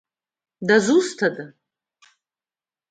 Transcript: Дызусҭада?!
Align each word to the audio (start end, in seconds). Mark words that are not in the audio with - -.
Дызусҭада?! 0.67 1.45